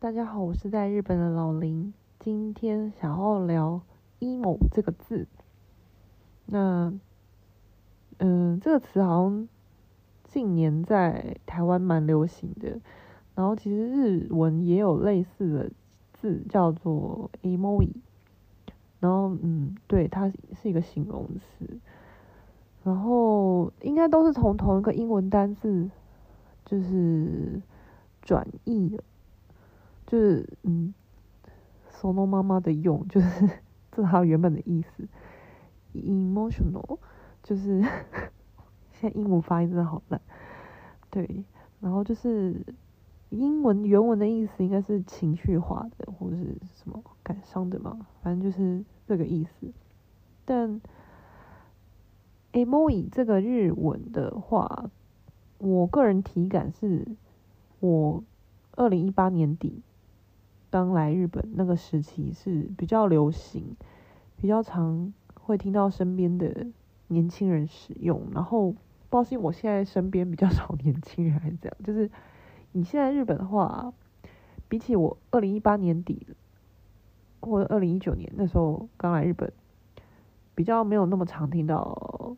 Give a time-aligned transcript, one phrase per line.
[0.00, 1.92] 大家好，我是在日本的老林。
[2.18, 3.82] 今天想要聊
[4.20, 5.26] “emo” 这个字。
[6.46, 6.90] 那，
[8.16, 9.46] 嗯，这个词好像
[10.24, 12.80] 近年在台湾蛮流行的。
[13.34, 15.70] 然后其实日文也有类似的
[16.14, 17.90] 字，叫做 “emoi”。
[19.00, 21.78] 然后，嗯，对，它是一个形容词。
[22.84, 25.90] 然后应该都是从同一个英文单字，
[26.64, 27.60] 就是
[28.22, 29.04] 转译的。
[30.10, 30.92] 就是嗯
[31.88, 33.46] ，so no 妈妈的用 就是
[33.92, 35.06] 这是它原本的意思
[35.94, 36.98] ，emotional
[37.44, 37.80] 就是
[38.90, 40.20] 现在英文发音真的好烂，
[41.10, 41.44] 对，
[41.78, 42.60] 然后就是
[43.28, 49.72] 英文原文的意思应该是情绪化的或者是什么感伤的嘛，反正就是这个意思。
[50.44, 50.80] 但
[52.52, 54.90] emoi 这个日文的话，
[55.58, 57.06] 我个人体感是
[57.78, 58.24] 我
[58.72, 59.84] 二零一八年底。
[60.70, 63.76] 刚来日本那个时期是比较流行，
[64.36, 66.66] 比较常会听到身边的
[67.08, 68.28] 年轻人使用。
[68.32, 72.08] 然后，不知道是因为我现在身边比较少 年轻人还是怎样，就是
[72.72, 73.92] 你现在日本的话，
[74.68, 76.26] 比起我二零一八年底
[77.40, 79.52] 或者二零一九年那时候刚来日本，
[80.54, 82.36] 比较没有那么常听到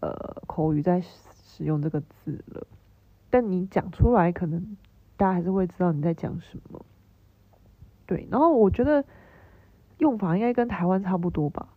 [0.00, 2.66] 呃口语在使用这个字了。
[3.28, 4.76] 但你讲出来，可能
[5.18, 6.82] 大家还是会知道你在讲什么。
[8.06, 9.04] 对，然后我觉得
[9.98, 11.68] 用法应该跟台湾差不多吧，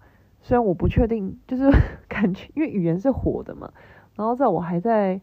[0.42, 1.70] 虽然我不确定，就是
[2.10, 3.72] 感觉因为语言是活的嘛。
[4.16, 5.22] 然后在我还在，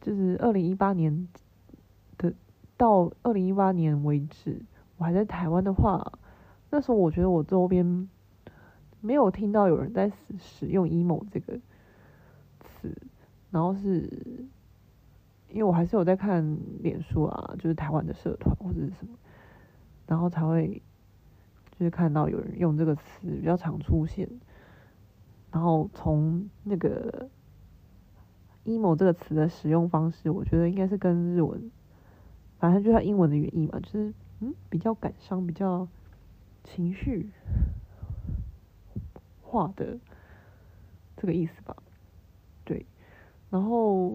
[0.00, 1.28] 就是二零一八年
[2.18, 2.32] 的
[2.76, 4.60] 到二零一八年为止，
[4.96, 6.12] 我还在台湾的话，
[6.70, 8.08] 那时候我觉得我周边
[9.00, 11.58] 没有听到有人在使使用 “emo” 这个
[12.60, 12.94] 词，
[13.50, 14.10] 然后是
[15.48, 19.16] 因为我还是有在看脸书啊，就是台湾的社团或者是什么。
[20.10, 20.82] 然后才会，
[21.78, 24.28] 就是看到有人用这个词比较常出现，
[25.52, 27.28] 然后从那个
[28.64, 31.70] “emo” 这个词的使用方式，我觉得应该是跟日文，
[32.58, 35.86] 反正就是它英文的原意嘛，就是嗯比较感伤、比较
[36.64, 37.30] 情绪
[39.42, 39.96] 化的
[41.16, 41.76] 这个意思吧。
[42.64, 42.84] 对，
[43.48, 44.08] 然后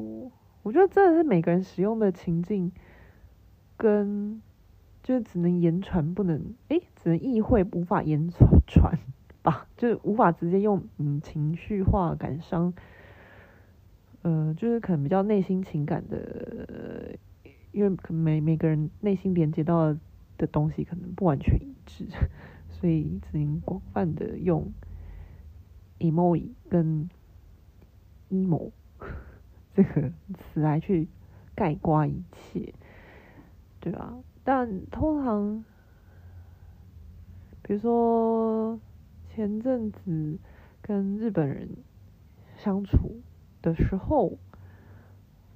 [0.62, 2.70] 我觉得真的是每个人使用的情境
[3.78, 4.42] 跟。
[5.06, 8.98] 就是只能言传，不能诶，只能意会，无法言传传
[9.44, 12.74] 吧，就是无法直接用嗯情绪化感伤，
[14.24, 17.16] 呃，就是可能比较内心情感的，
[17.72, 19.96] 因为可每每个人内心连接到
[20.40, 22.08] 的东西可能不完全一致，
[22.68, 24.74] 所以只能广泛的用
[26.00, 27.08] “emoi” 跟
[28.32, 28.72] “emo”
[29.76, 31.08] 这个词来去
[31.54, 32.74] 概括一切，
[33.80, 34.16] 对吧？
[34.48, 35.66] 但通常，
[37.64, 38.80] 比如说
[39.28, 40.38] 前阵子
[40.84, 41.68] 跟日本人
[42.56, 43.22] 相处
[43.64, 44.38] 的时候，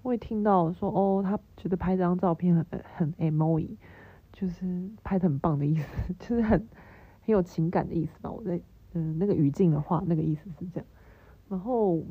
[0.01, 3.77] 会听到说哦，他觉得拍这张照片很很 emoi，
[4.33, 6.59] 就是拍的很棒的意思， 就是很
[7.21, 8.31] 很有情感的意思吧。
[8.31, 8.59] 我在
[8.93, 10.87] 嗯那个语境的话，那个意思是这样。
[11.47, 12.01] 然后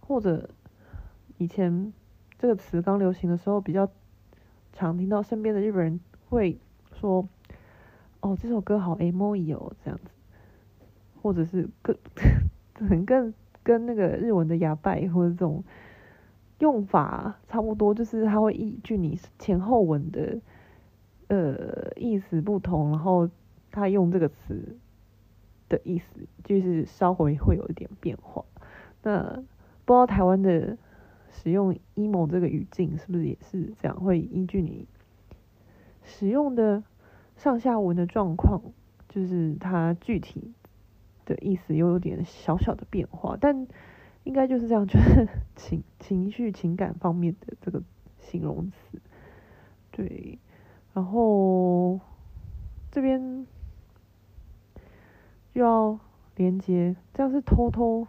[0.00, 0.50] 或者
[1.38, 1.92] 以前
[2.40, 3.88] 这个词刚流行的时候，比较。
[4.73, 5.99] 常听到身边的日本人
[6.29, 6.59] 会
[6.93, 10.11] 说：“哦，这首歌好 emoi 哦，这样子。”
[11.21, 11.97] 或者是跟
[12.75, 13.33] 很跟
[13.63, 15.63] 跟那个日文的ヤバい或者这种
[16.59, 20.39] 用法差不多，就是他会依据你前后文的
[21.27, 23.29] 呃意思不同，然后
[23.71, 24.77] 他用这个词
[25.67, 26.05] 的意思
[26.43, 28.45] 就是稍微会有一点变化。
[29.01, 29.43] 那
[29.85, 30.77] 不知道台湾的。
[31.32, 33.98] 使用 emo 这个语境是不是也是这样？
[33.98, 34.86] 会依据你
[36.04, 36.84] 使用的
[37.36, 38.60] 上下文的状况，
[39.08, 40.52] 就是它具体
[41.24, 43.66] 的意思又有点小小的变化，但
[44.24, 45.26] 应该就是这样，就是
[45.56, 47.82] 情情绪情感方面的这个
[48.20, 49.00] 形容词。
[49.90, 50.38] 对，
[50.92, 51.98] 然后
[52.90, 53.46] 这边
[55.54, 55.98] 又要
[56.36, 58.06] 连接，这样是偷偷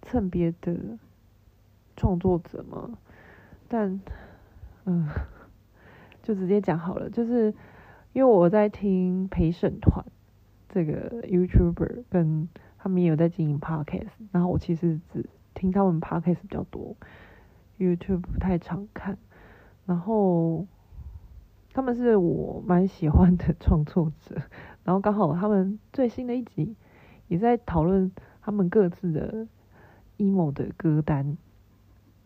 [0.00, 0.98] 蹭别的。
[1.96, 2.98] 创作者嘛，
[3.68, 4.00] 但
[4.84, 5.08] 嗯，
[6.22, 7.52] 就直接讲好了，就是
[8.12, 10.04] 因为我在听陪审团
[10.68, 12.48] 这个 YouTuber，跟
[12.78, 16.94] 他们也有在经营 Podcast，然后我其实只听他们 Podcast 比较多
[17.78, 19.18] ，YouTube 不太常看，
[19.86, 20.66] 然后
[21.72, 24.36] 他们是我蛮喜欢的创作者，
[24.84, 26.76] 然后刚好他们最新的一集
[27.28, 29.46] 也在讨论他们各自的
[30.18, 31.36] emo 的歌单。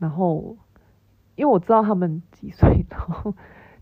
[0.01, 0.57] 然后，
[1.37, 3.35] 因为我知道他们几岁，然后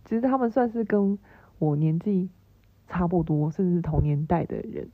[0.04, 1.18] 其实他们算是跟
[1.58, 2.28] 我年纪
[2.88, 4.90] 差不多，甚至是同年代的人，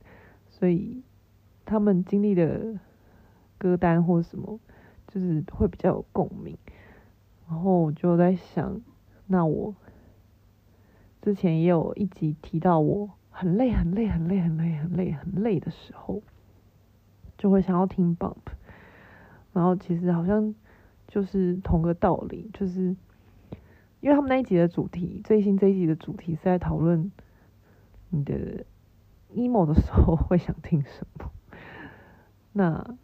[0.47, 1.03] 所以
[1.65, 2.79] 他们经历的
[3.57, 4.59] 歌单或什么，
[5.07, 6.57] 就是会比较有共鸣。
[7.49, 8.81] 然后我就在想，
[9.25, 9.75] 那我
[11.21, 16.21] 之前也有一集提到，我很累、很累、很累、很累、很累、很累的时候，
[17.35, 18.53] 就会想要听 Bump。
[19.53, 20.53] 然后其实好像
[21.07, 22.95] 就是同个道理，就是
[24.01, 27.11] 因为他们那一集的主题，最新这一集的主题是在讨论
[28.09, 28.65] 你的
[29.33, 31.31] emo 的时候会想听什么。
[32.53, 32.95] 那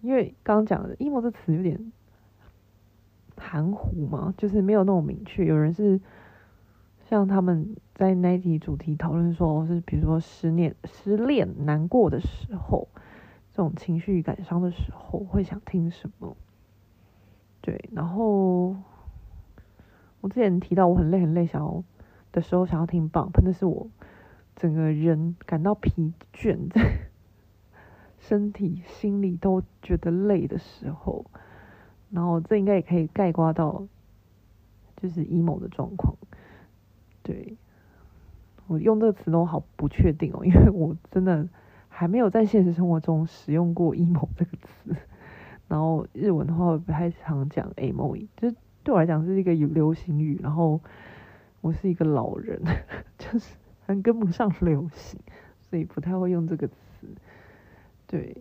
[0.00, 1.92] 因为刚刚讲的 emo 这词有点。
[3.42, 5.46] 含糊嘛，就是没有那么明确。
[5.46, 5.98] 有人是
[7.08, 12.86] 像他们在那一集主题讨论说，是比如说失恋、失恋难过的时候，
[13.50, 16.36] 这种情绪感伤的时候会想听什么？
[17.62, 18.76] 对，然后
[20.20, 21.84] 我之前提到我很累很累想要
[22.32, 23.88] 的时候想要听 Bump，那是我
[24.56, 27.08] 整个人感到疲倦，在
[28.18, 31.26] 身体、心里都觉得累的时候。
[32.10, 33.86] 然后这应该也可以概括到，
[34.96, 36.16] 就是 emo 的状况。
[37.22, 37.56] 对，
[38.66, 41.48] 我用这个词都好不确定哦，因为我真的
[41.88, 44.96] 还没有在现实生活中使用过 emo 这个词。
[45.70, 50.38] 然后日文的话，我不太常讲 emo，就是对我来讲是一个流行语。
[50.42, 50.78] 然后
[51.62, 52.60] 我是一个老人，
[53.16, 53.54] 就是
[53.86, 55.18] 还跟不上流行，
[55.70, 56.74] 所以不太会用这个词。
[58.06, 58.36] 对，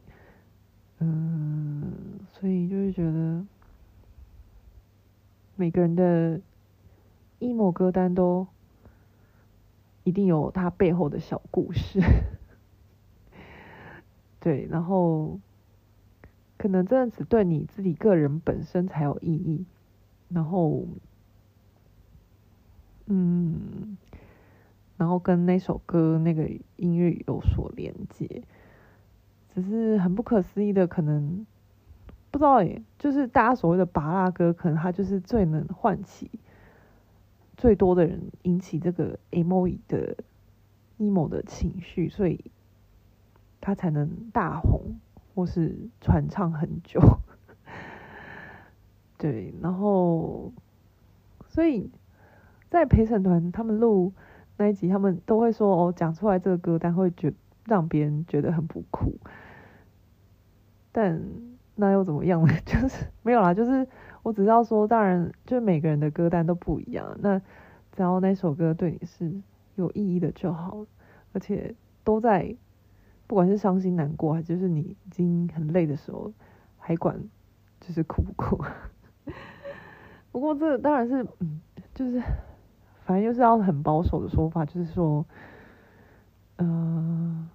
[0.97, 3.45] 嗯，所以就是觉得。
[5.55, 6.39] 每个人的
[7.41, 8.47] emo 歌单都
[10.05, 11.99] 一定有他背后的小故事，
[14.39, 15.37] 对，然后
[16.59, 19.65] 可能真的只对你自己个人本身才有意义，
[20.27, 20.85] 然后，
[23.07, 23.97] 嗯，
[24.97, 28.43] 然后跟那首歌那个音乐有所连接，
[29.55, 31.47] 只是很不可思议的可能。
[32.31, 36.29] 不知道耶，就是大家所谓的拔拉歌，可能它就是最能唤起
[37.57, 40.15] 最多的人，引起这个 emo 的
[40.99, 42.39] emo 的情绪，所以
[43.59, 44.99] 它才能大红
[45.39, 47.01] 或是传唱很久。
[49.17, 50.51] 对，然后
[51.47, 51.89] 所以
[52.69, 54.13] 在陪审团他们录
[54.57, 57.33] 那一集，他们都会说哦，讲出来这个歌单会觉
[57.65, 59.13] 让别人觉得很不酷，
[60.91, 61.21] 但。
[61.81, 62.53] 那又怎么样呢？
[62.67, 63.87] 就是没有啦，就是
[64.21, 67.17] 我只知道说，当然，就是每个人的歌单都不一样。
[67.21, 67.39] 那
[67.93, 69.31] 只要那首歌对你是
[69.75, 70.85] 有意义的就好，
[71.31, 72.53] 而且都在，
[73.29, 76.33] 不管是伤心难过，还是就是你已经很累的时候，
[76.79, 77.23] 还管
[77.79, 78.59] 就是哭不哭。
[80.33, 81.61] 不过这当然是，嗯，
[81.93, 82.19] 就是
[83.05, 85.23] 反正就是要很保守的说法，就是说，
[86.57, 87.47] 嗯、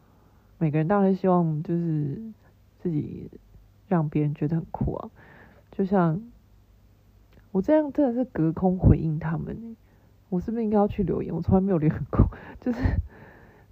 [0.59, 2.23] 每个人当然希望就是
[2.79, 3.29] 自己。
[3.87, 5.11] 让别人觉得很酷啊，
[5.71, 6.23] 就像
[7.53, 9.77] 我这样真的是隔空回应他们，
[10.31, 11.33] 我是不是应该要去留言？
[11.33, 12.27] 我从来没有留言过，
[12.63, 12.79] 就是，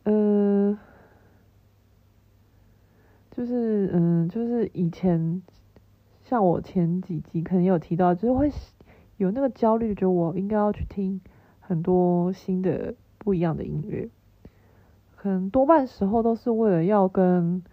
[0.05, 0.79] 嗯、
[3.33, 5.43] 就是嗯，就是以前
[6.23, 8.53] 像我前几集可能有提到，就是会
[9.17, 11.21] 有那个焦虑，觉得我应该要去听
[11.59, 14.09] 很多新的不一样的音乐，
[15.17, 17.65] 可能多半时候都是为了要跟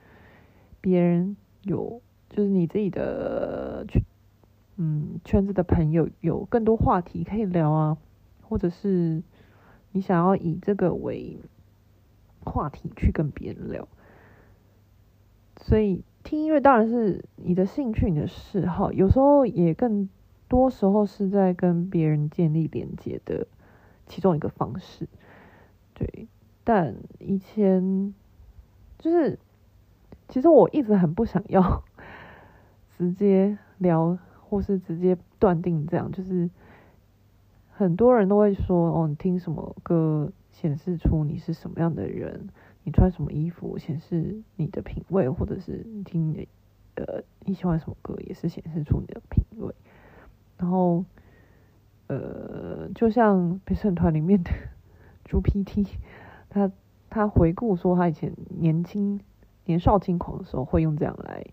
[0.82, 2.01] 别人有。
[2.32, 4.04] 就是你自己的圈，
[4.78, 7.98] 嗯，圈子的朋友有更多话题可以聊啊，
[8.44, 9.24] 或者是
[9.92, 11.39] 你想要以这个为
[12.46, 13.88] 话题去跟别人聊，
[15.60, 20.10] 所以听音乐当然是你的兴趣、你的嗜好，有时候也更
[20.48, 23.48] 多时候是在跟别人建立连接的
[24.08, 25.08] 其中一个方式。
[25.94, 26.28] 对，
[26.63, 28.13] 但以前
[28.98, 29.38] 就是，
[30.28, 31.84] 其实我一直很不想要。
[32.98, 36.50] 直接聊，或是直接断定这样，就是
[37.72, 42.50] 很多人都会说哦，你听什么歌显示出你是什么样的人，
[42.89, 46.48] 穿什么衣服显示你的品味，或者是听你
[46.96, 49.74] 呃你喜欢什么歌也是显示出你的品味。
[50.58, 51.05] 然后
[52.08, 54.51] 呃，就像陪审团里面的
[55.25, 55.88] 猪 PT，
[56.50, 56.72] 他
[57.10, 59.19] 他回顾说他以前年轻
[59.65, 61.46] 年少轻狂的时候会用这样来。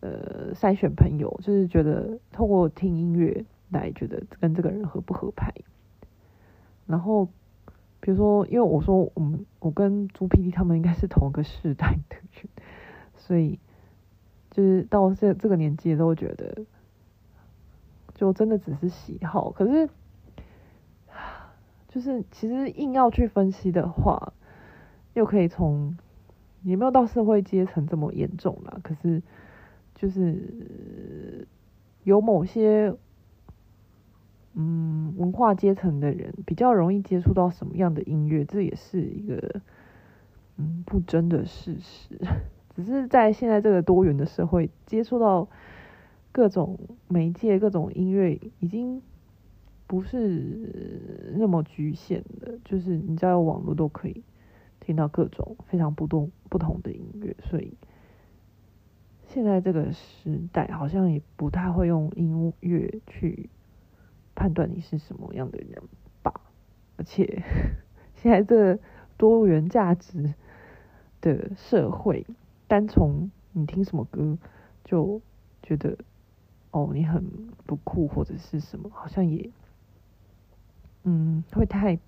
[0.00, 5.52] 呃，筛选朋友就是觉得透过听音乐来觉得跟这个人合不合拍。
[6.86, 7.28] 然后
[8.06, 12.48] 比如说，因为我说我们我跟朱 PD 他们应该是同一个世代的人，
[13.16, 13.58] 所以
[14.52, 16.66] 就是到这这个年纪都会觉得，
[18.14, 19.50] 就真的只是喜好。
[19.50, 19.88] 可是
[21.88, 24.34] 就是其实硬要去分析的话，
[25.14, 25.96] 又可以从
[26.62, 28.78] 也没有到社会阶层这么严重啦。
[28.84, 29.20] 可是
[29.96, 31.48] 就是
[32.04, 32.94] 有某些
[34.58, 39.60] 嗯文化阶层的人比较容易接触到什么样的音乐，这也是一个
[40.56, 42.18] 嗯不争的事实。
[42.74, 45.48] 只是在现在这个多元的社会，接触到
[46.32, 49.02] 各种媒介、各种音乐，已经
[49.86, 52.58] 不是那么局限的。
[52.64, 54.22] 就是你只要有网络都可以
[54.80, 57.74] 听到各种非常不同不同的音乐，所以
[59.26, 63.50] 现在这个时代好像也不太会用音乐去
[64.36, 65.82] 判断你是什么样的人
[66.22, 66.32] 吧。
[66.96, 67.42] 而且
[68.14, 68.78] 现在这
[69.16, 70.34] 多元价值
[71.20, 72.24] 的社会。
[72.68, 74.36] 单从你听什么歌
[74.82, 75.22] 就
[75.62, 75.96] 觉得
[76.72, 77.24] 哦，你很
[77.64, 79.48] 不酷或者是什么，好像也
[81.04, 82.00] 嗯会太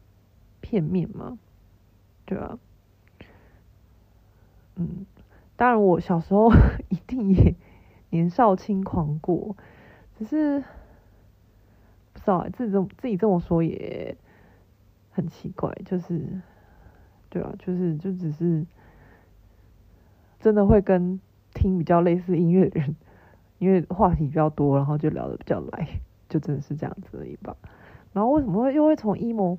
[0.60, 1.38] 片面嘛，
[2.26, 2.58] 对啊，
[4.74, 5.06] 嗯，
[5.54, 6.50] 当然我小时候
[6.90, 7.54] 一定也
[8.10, 9.56] 年少轻狂过，
[10.18, 10.64] 只是
[12.18, 14.16] 不知道自己这么自己这么说也
[15.10, 16.40] 很奇怪，就是
[17.30, 18.66] 对啊，就是就只是。
[20.40, 21.18] 真的会跟
[21.52, 22.94] 听比较类似音乐的人，
[23.58, 27.56] 因为话题比较多，然后就聊得比较来，就真的是这样子而已吧。
[28.12, 29.58] 然后为什么会又会从 emo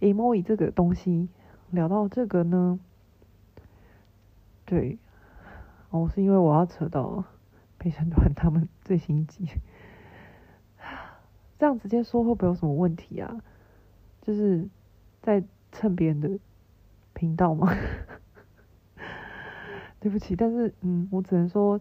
[0.00, 1.28] emo 这个东西
[1.70, 2.80] 聊到这个呢？
[4.64, 4.96] 对，
[5.90, 7.22] 哦，是因为我要扯到
[7.78, 9.46] 陪审团他们最新一集，
[11.64, 13.42] 这样直接说会不会有什么问题啊？
[14.20, 14.68] 就是
[15.22, 15.42] 在
[15.72, 16.38] 蹭别人的
[17.14, 17.74] 频道吗？
[19.98, 21.80] 对不起，但是嗯，我只能说，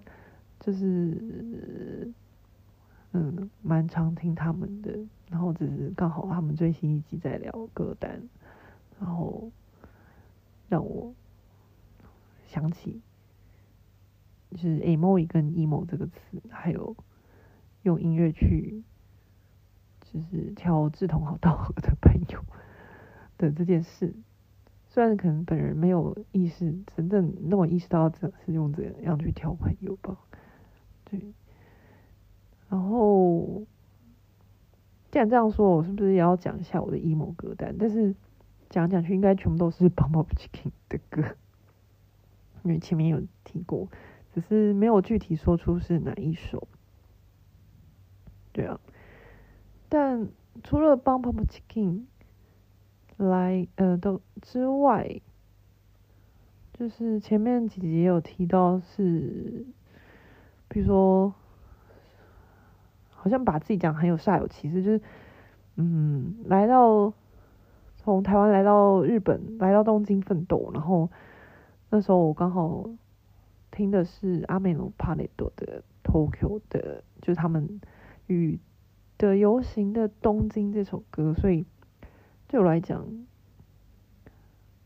[0.62, 2.10] 就是
[3.12, 4.98] 嗯，蛮常听他们的，
[5.30, 8.24] 然后只是刚好他们最新一集在聊歌单，
[9.02, 9.52] 然后
[10.70, 11.14] 让我
[12.48, 13.02] 想起
[14.52, 16.96] 就是 emo 跟 emo 这个词，还有
[17.82, 18.82] 用音乐去
[20.14, 22.44] 就是挑志同好道合的朋友
[23.38, 24.14] 的这件事。
[24.88, 30.16] 虽然可能本人没有意识，真正那么意识到这是用这样去挑朋友吧，
[31.06, 31.34] 对。
[32.70, 33.64] 然后，
[35.12, 37.76] 既然这样说，我是不是也要讲一下我的 emo 歌单？
[37.80, 38.16] 但是
[38.70, 41.24] 讲讲去，应该全部都是 Bump Up Chicken 的歌，
[42.64, 43.90] 因为前面有提过，
[44.34, 46.68] 只是没有具体说出是哪一首。
[48.52, 48.80] 对啊，
[49.94, 50.28] 但
[50.64, 52.06] 除了 Bump Up Chicken。
[53.18, 55.22] 来，呃，都之外，
[56.74, 59.68] 就是前面几集也有提到是，
[60.68, 61.34] 比如说，
[63.12, 65.02] 好像把自己讲很有煞有其事，就是，
[65.76, 67.14] 嗯，来到
[67.98, 71.12] 从台湾来到日本，来到东京奋斗，然后
[71.92, 72.90] 那时候我刚好
[73.70, 77.80] 听的是阿美罗帕雷多的 Tokyo 的，就是他们
[78.26, 78.60] 与
[79.18, 81.66] 的游行的东京这首歌，所以。
[82.46, 83.08] 对我来讲，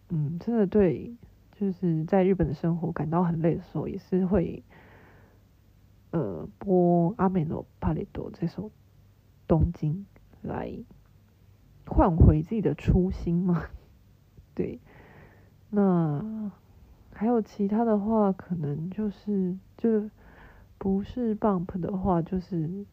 [0.08, 1.18] 嗯，真的对，
[1.52, 4.64] 就是在日本的生活感到很累的时候，也是会，
[6.12, 8.70] 呃，播阿美诺帕雷多这首
[9.50, 10.06] 《东京》
[10.48, 10.80] 来
[11.86, 13.66] 换回自己的初心嘛。
[14.56, 14.80] 对，
[15.70, 16.50] 那
[17.12, 20.10] 还有其他的话，可能就是就
[20.78, 22.86] 不是 Bump 的话，就是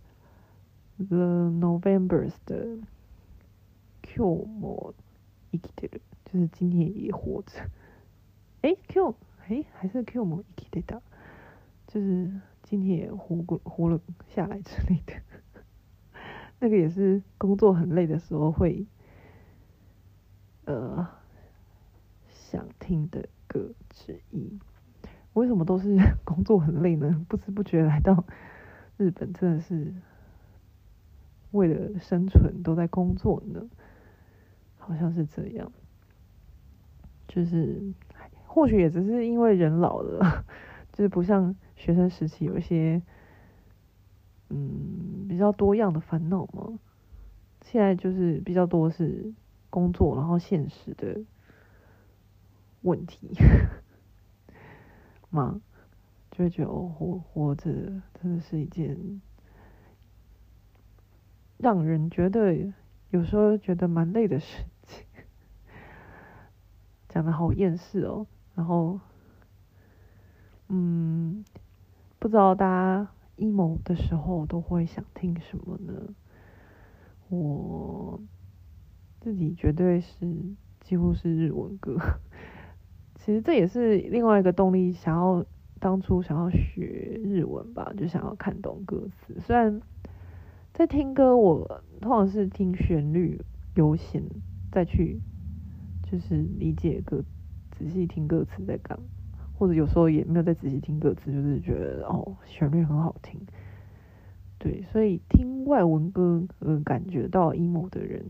[0.98, 2.80] The Novembers 的。
[4.02, 4.96] Q も
[5.52, 7.70] 生きてる，就是今天也活着。
[8.62, 9.16] 诶 Q
[9.48, 11.02] 诶，还是 Q も生きてた，
[11.86, 12.32] 就是
[12.64, 15.14] 今天也活过活了下来之类的。
[16.60, 18.88] 那个也是工作很累的时候会
[20.66, 21.08] 呃
[22.30, 24.60] 想听的歌之一。
[25.34, 25.96] 为什么都是
[26.26, 27.24] 工作很累呢？
[27.30, 28.26] 不知不觉来到
[28.98, 29.94] 日本，真的是
[31.55, 33.67] 为了生存都在工作呢。
[34.77, 35.73] 好像是这样，
[37.27, 37.95] 就是
[38.47, 40.45] 或许也只是因为人老了，
[40.93, 43.01] 就是不像学生时期有一些
[44.51, 46.79] 嗯比较多样的烦恼嘛。
[47.63, 49.33] 现在就是比较多是
[49.71, 51.23] 工作，然后现实的
[52.83, 53.31] 问题
[55.31, 55.63] 嘛，
[56.31, 57.71] 就会觉得活活着
[58.21, 59.23] 真的是一件
[61.59, 62.55] 让人觉得
[63.11, 65.05] 有时候觉得蛮累的事情。
[67.09, 68.99] 讲的好厌世哦，然后，
[70.69, 71.45] 嗯，
[72.19, 75.93] 不知道大家 emo 的时候都会想听什么呢？
[77.29, 78.21] 我
[79.21, 80.27] 自己绝对是
[80.81, 81.97] 几乎是日文歌。
[83.21, 85.47] 其实这也是另外一个动力，想要
[85.79, 89.39] 当初想要学日文吧，就想要看懂歌词。
[89.41, 89.81] 虽然
[90.75, 93.41] 在听歌，我通常是听旋律
[93.77, 94.25] 优先，
[94.73, 95.21] 再去
[96.03, 97.23] 就是理解歌，
[97.71, 98.99] 仔细听歌词在干，
[99.57, 103.41] 或者有时候也没有再仔细听歌词，就是觉得哦旋律很好听。
[104.59, 108.27] 对，所以听外文歌，呃，感觉到 emo 的人，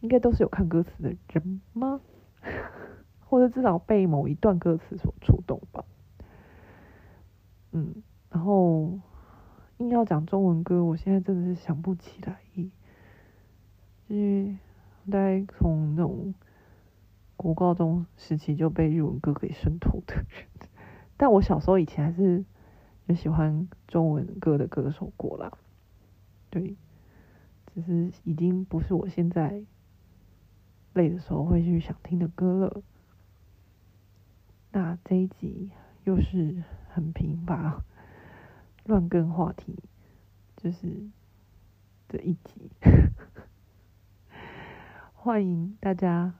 [0.00, 2.00] 应该都是有看歌词的人吗？
[3.24, 5.84] 或者至少被某一段歌词所触动吧。
[7.70, 8.98] 嗯，然后
[9.78, 12.38] 硬要讲中文歌，我现在真的是想不起来，
[14.06, 14.56] 因为
[15.10, 16.32] 大概从那种
[17.36, 20.46] 国高中时期就被日文歌给渗透的人，
[21.16, 22.44] 但我小时候以前还是
[23.06, 25.52] 很喜欢中文歌的歌手过啦。
[26.50, 26.76] 对，
[27.74, 29.64] 只是已经不是我现在
[30.92, 32.82] 累的时候会去想听的歌了。
[34.70, 35.70] 那这一集
[36.04, 37.84] 又是很贫乏、
[38.84, 39.78] 乱更话题，
[40.56, 41.08] 就是
[42.08, 42.70] 这一集。
[45.14, 46.34] 欢迎大家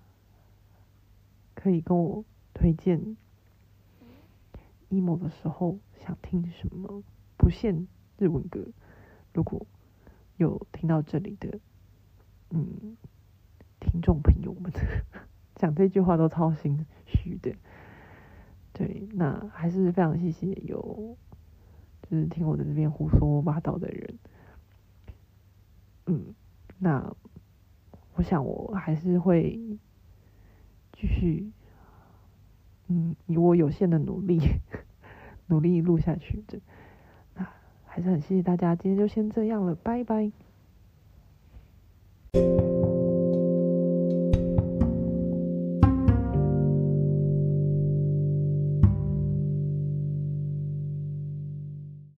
[1.55, 2.23] 可以跟我
[2.53, 3.17] 推荐
[4.91, 7.03] emo 的时候想听什么，
[7.39, 8.67] 不限日文歌。
[9.33, 9.67] 如果
[10.37, 11.59] 有听到这里的，
[12.51, 12.97] 嗯，
[13.81, 14.71] 听众朋友们，
[15.55, 17.55] 讲这句话都超心虚的。
[18.75, 21.17] 对，那还是非常谢谢有，
[22.15, 24.19] 是听我在这边胡说八道的人。
[26.07, 26.35] 嗯，
[26.79, 27.15] 那
[28.15, 29.59] 我想我还是会
[30.93, 31.51] 继续。
[32.89, 34.39] 嗯，以我有限的努力
[35.49, 36.45] 努力录下去。
[36.47, 36.61] 这
[37.35, 37.49] 那
[37.87, 38.77] 还是很谢谢大家。
[38.77, 40.31] 今天就先这样了，拜拜。